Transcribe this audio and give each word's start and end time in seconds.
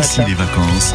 Ici 0.00 0.20
les 0.26 0.34
vacances 0.34 0.94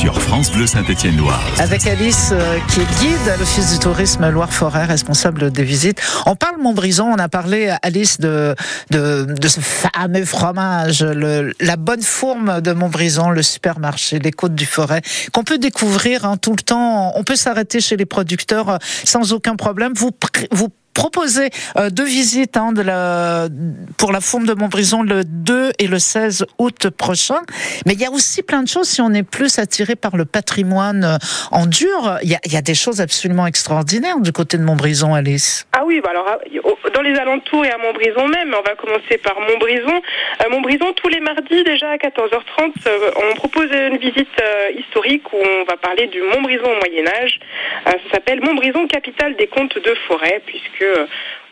sur 0.00 0.20
France 0.22 0.50
Bleu 0.52 0.66
Saint-Étienne-Loire. 0.66 1.42
Avec 1.58 1.86
Alice, 1.86 2.30
euh, 2.32 2.58
qui 2.68 2.80
est 2.80 3.00
guide 3.00 3.28
à 3.28 3.36
l'Office 3.36 3.72
du 3.72 3.78
tourisme 3.78 4.30
Loire-Forêt, 4.30 4.84
responsable 4.84 5.50
des 5.50 5.64
visites. 5.64 6.00
On 6.26 6.36
parle 6.36 6.60
Montbrison, 6.60 7.06
on 7.06 7.18
a 7.18 7.28
parlé, 7.28 7.74
Alice, 7.82 8.20
de, 8.20 8.54
ce 8.90 9.60
fameux 9.60 10.24
fromage, 10.24 11.02
la 11.02 11.76
bonne 11.76 12.02
fourme 12.02 12.60
de 12.60 12.72
Montbrison, 12.72 13.30
le 13.30 13.42
supermarché, 13.42 14.20
les 14.20 14.32
côtes 14.32 14.54
du 14.54 14.66
Forêt, 14.66 15.02
qu'on 15.32 15.44
peut 15.44 15.58
découvrir 15.58 16.24
hein, 16.24 16.36
tout 16.36 16.52
le 16.52 16.62
temps. 16.62 17.12
On 17.16 17.24
peut 17.24 17.36
s'arrêter 17.36 17.80
chez 17.80 17.96
les 17.96 18.06
producteurs 18.06 18.68
euh, 18.68 18.78
sans 19.04 19.32
aucun 19.32 19.56
problème. 19.56 19.92
Vous, 19.94 20.10
vous 20.52 20.68
proposez 20.94 21.50
euh, 21.76 21.90
deux 21.90 22.04
visites 22.04 22.56
hein, 22.56 22.72
de 22.72 22.82
la, 22.82 23.48
pour 23.96 24.12
la 24.12 24.20
fourme 24.20 24.46
de 24.46 24.54
Montbrison 24.54 25.02
le 25.02 25.24
2 25.24 25.72
et 25.78 25.86
le 25.86 25.98
16 25.98 26.46
août 26.58 26.90
prochain. 26.90 27.40
Mais 27.86 27.94
il 27.94 28.00
y 28.00 28.04
a 28.04 28.10
aussi 28.10 28.42
plein 28.42 28.62
de 28.62 28.68
choses 28.68 28.88
si 28.88 29.00
on 29.00 29.12
est 29.12 29.22
plus 29.22 29.58
attiré 29.58 29.96
par 29.96 30.16
le 30.16 30.24
patrimoine 30.24 31.04
euh, 31.04 31.18
en 31.50 31.66
dur. 31.66 32.18
Il 32.22 32.30
y 32.30 32.34
a, 32.34 32.40
il 32.44 32.52
y 32.52 32.56
a 32.56 32.62
des 32.62 32.74
choses 32.74 33.00
absolument 33.00 33.46
extraordinaires 33.46 34.20
du 34.20 34.32
côté 34.32 34.58
de 34.58 34.62
Montbrison, 34.62 35.14
Alice. 35.14 35.66
Oui, 35.90 36.00
bah 36.00 36.10
alors 36.10 36.38
au- 36.62 36.90
dans 36.90 37.02
les 37.02 37.16
alentours 37.18 37.64
et 37.66 37.70
à 37.72 37.76
Montbrison 37.78 38.28
même, 38.28 38.54
on 38.56 38.62
va 38.62 38.76
commencer 38.76 39.18
par 39.18 39.40
Montbrison. 39.40 40.00
Euh, 40.40 40.48
Montbrison, 40.48 40.92
tous 40.92 41.08
les 41.08 41.18
mardis 41.18 41.64
déjà 41.64 41.90
à 41.90 41.96
14h30, 41.96 42.72
euh, 42.86 43.10
on 43.16 43.34
propose 43.34 43.70
une 43.72 43.96
visite 43.96 44.28
euh, 44.40 44.70
historique 44.78 45.32
où 45.32 45.36
on 45.38 45.64
va 45.64 45.76
parler 45.76 46.06
du 46.06 46.22
Montbrison 46.22 46.66
au 46.70 46.76
Moyen 46.76 47.08
Âge. 47.20 47.40
Euh, 47.88 47.90
ça 47.90 47.98
s'appelle 48.14 48.40
Montbrison, 48.40 48.86
capitale 48.86 49.34
des 49.34 49.48
comtes 49.48 49.76
de 49.82 49.94
forêt, 50.06 50.40
puisque 50.46 50.82
euh, 50.82 51.06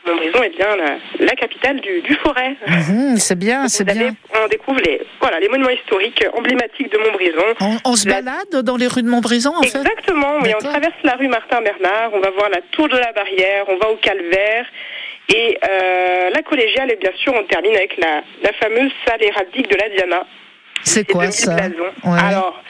Montbrison 0.07 0.41
est 0.45 0.57
bien 0.57 0.77
la, 0.77 0.99
la 1.19 1.33
capitale 1.33 1.81
du, 1.81 2.01
du 2.03 2.15
forêt. 2.15 2.55
Mhm, 2.69 3.17
c'est 3.17 3.37
bien, 3.39 3.67
c'est 3.67 3.85
bien. 3.85 4.15
On 4.49 4.51
découvre 4.51 4.81
les, 4.81 5.03
voilà, 5.21 5.41
les 5.41 5.49
monuments 5.51 5.69
historiques 5.69 6.25
emblématiques 6.35 6.91
de 6.91 6.97
Montbrison. 6.97 7.45
On, 7.61 7.91
on 7.93 7.97
se 7.97 8.09
La- 8.09 8.23
balade 8.23 8.65
dans 8.65 8.77
les 8.79 8.87
rues 8.87 9.03
de 9.03 9.09
Montbrison, 9.09 9.55
en 9.55 9.63
fait 9.63 9.77
Exactement, 9.79 10.39
oui, 10.43 10.53
on 10.59 10.65
traverse 10.65 10.95
la 11.05 11.17
rue 11.17 11.29
Martin-Bernard, 11.29 12.11
on 12.15 12.21
va 12.21 12.31
voir 12.31 12.49
la 12.49 12.63
tour 12.73 12.89
de 12.89 12.97
la 12.97 13.13
barrière, 13.13 13.65
on 13.69 13.77
va 13.77 13.91
au 13.91 13.97
calvaire. 13.97 14.65
Et 15.29 15.59
euh, 15.63 16.31
la 16.35 16.41
collégiale, 16.43 16.91
et 16.91 16.97
bien 16.97 17.13
sûr, 17.23 17.35
on 17.37 17.45
termine 17.45 17.77
avec 17.77 17.99
la, 17.99 18.23
la 18.43 18.53
fameuse 18.55 18.91
salle 19.07 19.23
héraldique 19.23 19.69
de 19.71 19.77
la 19.77 19.89
Diana. 19.91 20.27
C'est 20.83 21.05
quoi 21.05 21.25
2000 21.27 21.33
ça? 21.35 21.55
Ouais. 21.57 22.19
Alors, 22.19 22.63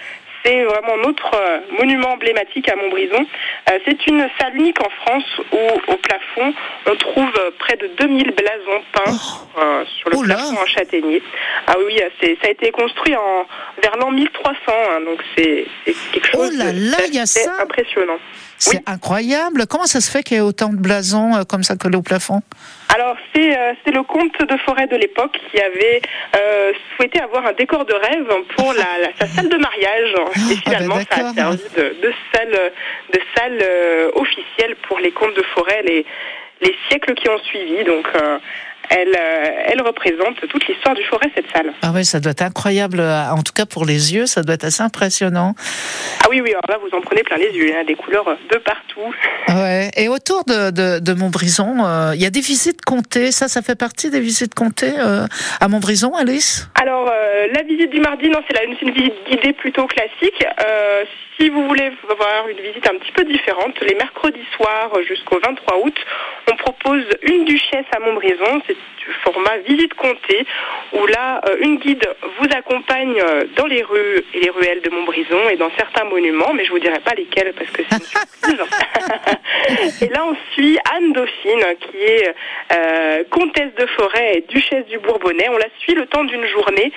c'est 0.44 0.62
vraiment 0.64 0.96
notre 0.98 1.34
euh, 1.34 1.60
monument 1.78 2.10
emblématique 2.12 2.68
à 2.68 2.76
Montbrison. 2.76 3.26
Euh, 3.70 3.78
c'est 3.86 4.06
une 4.06 4.26
salle 4.40 4.56
unique 4.56 4.80
en 4.80 4.90
France 5.02 5.24
où, 5.52 5.92
au 5.92 5.96
plafond, 5.96 6.54
on 6.86 6.96
trouve 6.96 7.30
euh, 7.38 7.50
près 7.58 7.76
de 7.76 7.88
2000 7.98 8.30
blasons 8.32 8.82
peints 8.92 9.18
euh, 9.60 9.84
sur 9.98 10.10
le 10.10 10.16
Oh 10.18 10.22
là 10.22 10.34
plafond 10.36 10.62
en 10.62 10.66
châtaignier. 10.66 11.22
Ah 11.66 11.74
oui, 11.84 11.98
euh, 12.02 12.08
c'est- 12.20 12.36
ça 12.40 12.48
a 12.48 12.50
été 12.50 12.70
construit 12.70 13.14
en, 13.16 13.46
vers 13.82 13.96
l'an 13.96 14.10
1300, 14.10 14.52
hein, 14.68 15.00
donc 15.04 15.20
c'est 15.36 15.66
quelque 16.12 16.30
Oh 16.34 16.44
chose 16.44 16.56
là 16.56 16.72
de- 16.72 16.90
là, 16.90 16.98
il 17.08 17.14
y 17.14 17.18
a 17.18 17.22
d'assez 17.22 17.40
ça 17.44 17.62
impressionnant. 17.62 18.18
C'est 18.58 18.82
incroyable. 18.88 19.66
Comment 19.68 19.86
ça 19.86 20.00
se 20.00 20.10
fait 20.10 20.22
qu'il 20.22 20.36
y 20.36 20.38
ait 20.38 20.42
autant 20.42 20.68
de 20.70 20.76
blasons 20.76 21.34
euh, 21.36 21.44
comme 21.44 21.62
ça 21.62 21.76
collés 21.76 21.96
au 21.96 22.02
plafond? 22.02 22.40
Alors, 22.94 23.16
c'est 23.34 23.56
euh, 23.56 23.72
c'est 23.84 23.92
le 23.92 24.02
comte 24.02 24.38
de 24.40 24.56
forêt 24.58 24.86
de 24.88 24.96
l'époque 24.96 25.38
qui 25.50 25.60
avait 25.60 26.00
euh, 26.36 26.72
souhaité 26.96 27.20
avoir 27.20 27.46
un 27.46 27.52
décor 27.52 27.84
de 27.84 27.94
rêve 27.94 28.26
pour 28.56 28.72
la, 28.72 28.98
la- 29.02 29.14
sa 29.18 29.26
salle 29.26 29.48
de 29.48 29.56
mariage. 29.58 30.10
Et 30.50 30.54
bah 30.54 30.60
finalement, 30.64 30.94
ça 30.96 31.04
d'accord. 31.04 31.26
a 31.30 31.34
servi 31.34 31.62
de, 31.76 31.96
de 32.02 32.12
salle, 32.34 32.72
de 33.12 33.20
salle 33.36 33.58
euh, 33.62 34.10
officielle 34.14 34.74
pour 34.88 34.98
les 34.98 35.12
comtes 35.12 35.36
de 35.36 35.44
forêt 35.54 35.82
les, 35.86 36.04
les 36.62 36.74
siècles 36.88 37.14
qui 37.14 37.28
ont 37.28 37.38
suivi. 37.44 37.84
Donc, 37.84 38.06
euh, 38.16 38.38
elle, 38.90 39.08
euh, 39.08 39.46
elle 39.66 39.82
représente 39.82 40.36
toute 40.48 40.66
l'histoire 40.66 40.94
du 40.94 41.04
forêt, 41.04 41.30
cette 41.34 41.50
salle. 41.54 41.72
Ah 41.82 41.90
oui, 41.94 42.04
ça 42.04 42.20
doit 42.20 42.32
être 42.32 42.42
incroyable. 42.42 43.00
euh, 43.00 43.30
En 43.30 43.42
tout 43.42 43.52
cas, 43.52 43.66
pour 43.66 43.84
les 43.84 44.14
yeux, 44.14 44.26
ça 44.26 44.42
doit 44.42 44.54
être 44.54 44.64
assez 44.64 44.82
impressionnant. 44.82 45.54
Ah 46.24 46.26
oui, 46.30 46.40
oui, 46.42 46.50
alors 46.50 46.62
là, 46.68 46.78
vous 46.82 46.96
en 46.96 47.00
prenez 47.00 47.22
plein 47.22 47.36
les 47.36 47.50
yeux. 47.56 47.68
Il 47.68 47.72
y 47.74 47.76
a 47.76 47.84
des 47.84 47.94
couleurs 47.94 48.24
de 48.50 48.56
partout. 48.58 49.00
Ouais. 49.48 49.90
Et 49.96 50.08
autour 50.08 50.44
de, 50.44 50.70
de, 50.70 50.98
de 50.98 51.12
Montbrison, 51.14 51.84
euh, 51.86 52.12
il 52.14 52.20
y 52.20 52.26
a 52.26 52.30
des 52.30 52.40
visites 52.42 52.84
comptées. 52.84 53.32
Ça, 53.32 53.48
ça 53.48 53.62
fait 53.62 53.74
partie 53.74 54.10
des 54.10 54.20
visites 54.20 54.54
comptées 54.54 54.92
euh, 54.98 55.26
à 55.60 55.68
Montbrison, 55.68 56.14
Alice? 56.14 56.68
Alors, 56.88 57.12
euh, 57.12 57.48
la 57.54 57.64
visite 57.64 57.90
du 57.90 58.00
mardi, 58.00 58.30
non, 58.30 58.40
c'est 58.48 58.64
une 58.64 58.92
visite 58.92 59.12
guidée 59.28 59.52
plutôt 59.52 59.86
classique. 59.86 60.42
Euh, 60.66 61.04
si 61.38 61.50
vous 61.50 61.68
voulez 61.68 61.92
avoir 62.08 62.48
une 62.48 62.56
visite 62.56 62.88
un 62.88 62.96
petit 62.96 63.12
peu 63.12 63.24
différente, 63.24 63.78
les 63.82 63.94
mercredis 63.94 64.46
soirs 64.56 64.90
jusqu'au 65.06 65.38
23 65.38 65.80
août, 65.84 65.94
on 66.50 66.56
propose 66.56 67.04
une 67.24 67.44
duchesse 67.44 67.84
à 67.94 68.00
Montbrison. 68.00 68.62
C'est 68.66 68.72
du 68.72 69.12
format 69.22 69.58
visite 69.66 69.92
comptée, 69.94 70.46
où 70.94 71.06
là, 71.06 71.42
euh, 71.46 71.56
une 71.60 71.76
guide 71.76 72.08
vous 72.38 72.48
accompagne 72.56 73.22
dans 73.56 73.66
les 73.66 73.82
rues 73.82 74.24
et 74.32 74.40
les 74.40 74.50
ruelles 74.50 74.80
de 74.80 74.88
Montbrison 74.88 75.48
et 75.50 75.56
dans 75.56 75.70
certains 75.76 76.04
monuments, 76.04 76.54
mais 76.54 76.64
je 76.64 76.70
vous 76.70 76.78
dirai 76.78 77.00
pas 77.00 77.14
lesquels 77.14 77.52
parce 77.52 77.70
que 77.70 77.82
c'est 77.88 77.96
une 77.96 78.02
surprise. 78.02 78.62
et 80.02 80.08
là, 80.08 80.24
on 80.24 80.36
suit 80.52 80.78
Anne 80.94 81.12
Dauphine, 81.12 81.64
qui 81.80 81.98
est 81.98 82.34
euh, 82.72 83.24
comtesse 83.30 83.74
de 83.76 83.86
Forêt 83.86 84.38
et 84.38 84.40
duchesse 84.48 84.86
du 84.86 84.98
Bourbonnais. 84.98 85.48
On 85.50 85.58
la 85.58 85.68
suit 85.80 85.94
le 85.94 86.06
temps 86.06 86.24
d'une 86.24 86.46
journée. 86.46 86.77
Euh, 86.78 86.90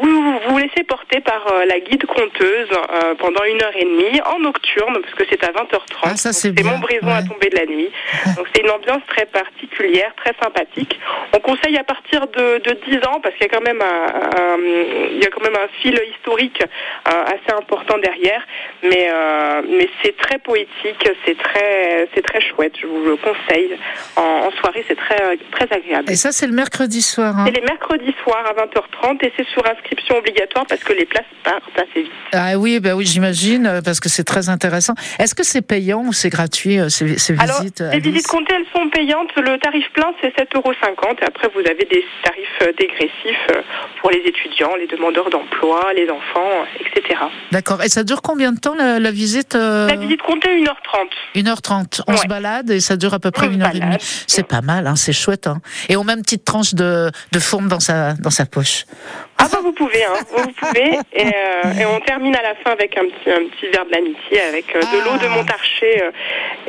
vous 0.00 0.22
vous 0.22 0.38
vous 0.48 0.58
laissez 0.58 0.84
porter 0.84 1.20
par 1.20 1.46
euh, 1.52 1.64
la 1.66 1.80
guide 1.80 2.06
conteuse 2.06 2.68
euh, 2.70 3.14
pendant 3.18 3.42
une 3.44 3.62
heure 3.62 3.76
et 3.76 3.84
demie 3.84 4.20
en 4.26 4.38
nocturne, 4.40 4.98
parce 5.02 5.14
que 5.14 5.24
c'est 5.28 5.42
à 5.44 5.48
20h30. 5.52 5.80
Ah, 6.02 6.16
ça, 6.16 6.32
c'est 6.32 6.48
Montbrison 6.62 7.08
à 7.08 7.20
ouais. 7.20 7.28
tomber 7.28 7.48
de 7.50 7.56
la 7.56 7.66
nuit. 7.66 7.90
Donc 8.36 8.46
c'est 8.54 8.62
une 8.62 8.70
ambiance 8.70 9.02
très 9.08 9.26
particulière, 9.26 10.12
très 10.16 10.32
sympathique. 10.42 10.98
On 11.34 11.40
conseille 11.40 11.76
à 11.76 11.84
partir 11.84 12.26
de, 12.28 12.58
de 12.58 12.78
10 12.88 12.96
ans, 13.08 13.20
parce 13.22 13.34
qu'il 13.36 13.46
y 13.46 13.50
a 13.50 13.52
quand 13.52 13.64
même 13.64 13.82
un, 13.82 14.06
un- 14.40 14.58
il 15.12 15.18
y 15.22 15.26
a 15.26 15.30
quand 15.30 15.42
même 15.42 15.56
un 15.56 15.68
fil 15.82 16.00
historique 16.16 16.62
euh, 16.62 17.24
assez 17.24 17.52
important 17.56 17.98
derrière. 17.98 18.42
Mais, 18.82 19.08
euh, 19.12 19.62
mais 19.68 19.88
c'est 20.02 20.16
très 20.16 20.38
poétique, 20.38 21.08
c'est 21.24 21.36
très, 21.38 22.08
c'est 22.14 22.22
très 22.22 22.40
chouette. 22.40 22.72
Je 22.80 22.86
vous 22.86 23.04
le 23.04 23.16
conseille. 23.16 23.76
En, 24.16 24.46
en 24.46 24.50
soirée, 24.52 24.84
c'est 24.88 24.96
très, 24.96 25.36
très 25.52 25.66
agréable. 25.76 26.10
Et 26.10 26.16
ça, 26.16 26.32
c'est 26.32 26.46
le 26.46 26.52
mercredi 26.52 27.02
soir. 27.02 27.34
hein. 27.36 27.44
C'est 27.46 27.54
les 27.60 27.66
mercredis 27.66 28.14
soirs 28.22 28.44
à 28.46 28.52
20h30 28.54 29.24
et 29.24 29.32
c'est 29.36 29.47
sur 29.52 29.64
inscription 29.66 30.16
obligatoire 30.16 30.66
parce 30.66 30.82
que 30.82 30.92
les 30.92 31.04
places 31.06 31.24
partent 31.44 31.62
assez 31.76 32.02
vite. 32.02 32.12
Ah 32.32 32.56
oui, 32.58 32.80
bah 32.80 32.94
oui, 32.94 33.04
j'imagine, 33.06 33.66
euh, 33.66 33.80
parce 33.82 34.00
que 34.00 34.08
c'est 34.08 34.24
très 34.24 34.48
intéressant. 34.48 34.94
Est-ce 35.18 35.34
que 35.34 35.44
c'est 35.44 35.62
payant 35.62 36.02
ou 36.04 36.12
c'est 36.12 36.28
gratuit, 36.30 36.78
euh, 36.78 36.88
ces, 36.88 37.18
ces 37.18 37.38
Alors, 37.38 37.60
visites 37.60 37.80
les 37.80 37.86
Alice 37.88 38.02
visites 38.04 38.26
comptées, 38.26 38.54
elles 38.54 38.66
sont 38.74 38.88
payantes. 38.90 39.30
Le 39.36 39.58
tarif 39.58 39.84
plein, 39.92 40.12
c'est 40.20 40.28
7,50 40.36 40.56
euros. 40.56 40.72
Après, 41.26 41.48
vous 41.54 41.60
avez 41.60 41.84
des 41.90 42.04
tarifs 42.24 42.62
euh, 42.62 42.72
dégressifs 42.78 43.46
euh, 43.50 43.62
pour 44.00 44.10
les 44.10 44.18
étudiants, 44.26 44.74
les 44.78 44.86
demandeurs 44.86 45.30
d'emploi, 45.30 45.92
les 45.96 46.08
enfants, 46.10 46.64
etc. 46.80 47.20
D'accord. 47.52 47.82
Et 47.82 47.88
ça 47.88 48.04
dure 48.04 48.22
combien 48.22 48.52
de 48.52 48.58
temps, 48.60 48.74
la, 48.74 48.98
la 48.98 49.10
visite 49.10 49.54
euh, 49.54 49.86
La 49.88 49.96
visite 49.96 50.22
comptée, 50.22 50.48
1h30. 50.62 51.42
1h30. 51.42 52.02
On 52.06 52.12
Ouais. 52.12 52.18
se 52.18 52.26
balade 52.26 52.70
et 52.70 52.80
ça 52.80 52.96
dure 52.96 53.14
à 53.14 53.18
peu 53.18 53.30
près 53.30 53.46
On 53.48 53.52
une 53.52 53.62
heure 53.62 53.68
et 53.70 53.74
demie. 53.74 53.80
balade. 53.86 54.00
C'est 54.26 54.46
pas 54.46 54.60
mal, 54.60 54.86
hein, 54.86 54.96
c'est 54.96 55.12
chouette. 55.12 55.46
Hein. 55.46 55.60
Et 55.88 55.96
on 55.96 56.04
met 56.04 56.14
une 56.14 56.22
petite 56.22 56.44
tranche 56.44 56.74
de, 56.74 57.10
de 57.32 57.38
fourme 57.38 57.68
dans 57.68 57.80
sa, 57.80 58.14
dans 58.14 58.30
sa 58.30 58.46
poche. 58.46 58.84
Ah 59.40 59.46
bah 59.52 59.58
vous 59.62 59.72
pouvez, 59.72 60.04
hein, 60.04 60.14
vous 60.36 60.50
pouvez. 60.52 60.98
Et, 61.12 61.26
euh, 61.26 61.72
et 61.80 61.86
on 61.86 62.00
termine 62.00 62.34
à 62.34 62.42
la 62.42 62.54
fin 62.56 62.70
avec 62.72 62.96
un 62.98 63.02
petit, 63.04 63.30
un 63.30 63.46
petit 63.48 63.68
verre 63.72 63.86
de 63.86 63.92
l'amitié 63.92 64.40
avec 64.48 64.64
euh, 64.74 64.80
de 64.80 64.86
Ah. 64.86 65.04
l'eau 65.04 65.18
de 65.22 65.28
Montarcher 65.28 66.02
euh, 66.02 66.10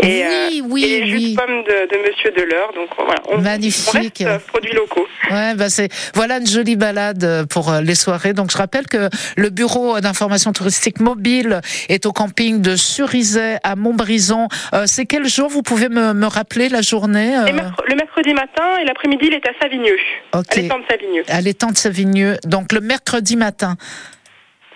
et, 0.03 0.23
Oui, 0.49 0.63
oui, 0.69 0.83
et 0.85 0.99
les 1.01 1.07
jus 1.07 1.15
oui. 1.17 1.31
de 1.33 1.39
pommes 1.39 1.63
de, 1.63 1.87
de 1.95 2.07
Monsieur 2.07 2.31
Deleur. 2.31 2.71
Donc 2.73 2.89
voilà, 2.97 3.21
on, 3.29 3.39
Magnifique. 3.39 4.21
on 4.25 4.29
reste 4.31 4.47
produits 4.47 4.73
locaux. 4.73 5.07
Ouais, 5.31 5.55
bah 5.55 5.69
c'est 5.69 5.89
voilà 6.13 6.37
une 6.37 6.47
jolie 6.47 6.75
balade 6.75 7.45
pour 7.49 7.71
les 7.83 7.95
soirées. 7.95 8.33
Donc 8.33 8.51
je 8.51 8.57
rappelle 8.57 8.85
que 8.87 9.09
le 9.35 9.49
bureau 9.49 9.99
d'information 9.99 10.53
touristique 10.53 10.99
mobile 10.99 11.61
est 11.89 12.05
au 12.05 12.11
camping 12.11 12.61
de 12.61 12.75
Surizet 12.75 13.57
à 13.63 13.75
Montbrison. 13.75 14.47
C'est 14.85 15.05
quel 15.05 15.25
jour? 15.27 15.49
Vous 15.49 15.63
pouvez 15.63 15.89
me, 15.89 16.13
me 16.13 16.27
rappeler 16.27 16.69
la 16.69 16.81
journée 16.81 17.33
le 17.87 17.95
mercredi 17.95 18.33
matin 18.33 18.77
et 18.81 18.85
l'après-midi, 18.85 19.25
il 19.27 19.33
est 19.33 19.47
à 19.47 19.51
Savigneux, 19.61 19.97
Ok. 20.35 20.45
à 20.57 20.61
l'étang 20.61 20.79
de 20.79 20.83
Savigneux. 20.89 21.23
à 21.27 21.41
l'étang 21.41 21.71
de 21.71 21.77
Savigneux. 21.77 22.37
Donc 22.45 22.58
le 22.71 22.81
mercredi 22.81 23.35
matin. 23.35 23.75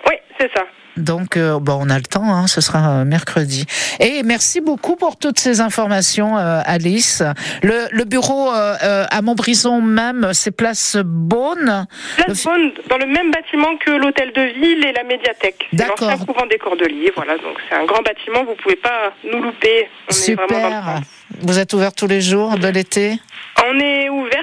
Oui, 0.07 0.15
c'est 0.39 0.51
ça. 0.53 0.63
Donc, 0.97 1.37
euh, 1.37 1.59
bon, 1.59 1.79
on 1.81 1.89
a 1.89 1.97
le 1.97 2.03
temps, 2.03 2.33
hein, 2.33 2.45
ce 2.47 2.61
sera 2.61 2.99
euh, 2.99 3.03
mercredi. 3.05 3.65
Et 3.99 4.21
merci 4.23 4.61
beaucoup 4.61 4.95
pour 4.95 5.17
toutes 5.17 5.39
ces 5.39 5.59
informations, 5.59 6.37
euh, 6.37 6.61
Alice. 6.65 7.23
Le, 7.63 7.87
le 7.91 8.03
bureau 8.03 8.51
à 8.51 9.21
Montbrison 9.21 9.81
même, 9.81 10.29
c'est 10.33 10.51
place 10.51 10.97
Beaune. 11.03 11.87
Place 12.17 12.43
Beaune, 12.43 12.71
dans 12.89 12.97
le 12.97 13.07
même 13.07 13.31
bâtiment 13.31 13.75
que 13.77 13.91
l'hôtel 13.91 14.33
de 14.33 14.41
ville 14.41 14.85
et 14.85 14.93
la 14.93 15.03
médiathèque. 15.03 15.67
D'accord. 15.73 16.09
l'ancien 16.09 16.25
couvent 16.25 16.45
des 16.45 16.57
Cordeliers, 16.57 17.11
voilà. 17.15 17.37
Donc 17.37 17.57
c'est 17.67 17.75
un 17.75 17.85
grand 17.85 18.01
bâtiment, 18.03 18.43
vous 18.45 18.55
pouvez 18.61 18.75
pas 18.75 19.13
nous 19.23 19.41
louper. 19.41 19.89
On 20.09 20.13
est 20.13 20.35
vraiment 20.35 20.61
dans 20.61 20.69
le 20.69 21.01
Super. 21.01 21.01
Vous 21.41 21.59
êtes 21.59 21.73
ouvert 21.73 21.93
tous 21.93 22.07
les 22.07 22.21
jours 22.21 22.57
de 22.57 22.67
l'été? 22.67 23.19
On 23.65 23.79
est 23.79 24.09
ouvert 24.09 24.42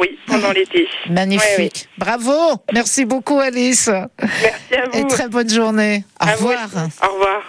oui, 0.00 0.18
pendant 0.26 0.52
l'été. 0.52 0.88
Magnifique. 1.10 1.48
Ouais, 1.58 1.70
oui. 1.74 1.86
Bravo. 1.98 2.32
Merci 2.72 3.04
beaucoup, 3.04 3.38
Alice. 3.40 3.90
Merci 4.20 4.74
à 4.74 4.88
vous. 4.88 4.98
Et 4.98 5.06
très 5.06 5.28
bonne 5.28 5.48
journée. 5.50 6.04
Au 6.20 6.26
À 6.28 6.32
revoir. 6.32 6.68
Au 7.02 7.12
revoir. 7.14 7.42